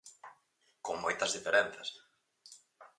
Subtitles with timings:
[0.85, 1.87] Con moitas diferenzas.